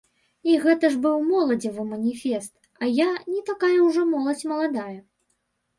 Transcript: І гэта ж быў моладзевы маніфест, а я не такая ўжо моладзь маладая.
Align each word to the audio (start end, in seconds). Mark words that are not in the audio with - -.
І 0.51 0.53
гэта 0.63 0.89
ж 0.95 0.97
быў 1.03 1.17
моладзевы 1.33 1.85
маніфест, 1.91 2.51
а 2.83 2.91
я 3.05 3.09
не 3.35 3.41
такая 3.53 3.79
ўжо 3.87 4.09
моладзь 4.17 4.45
маладая. 4.55 4.99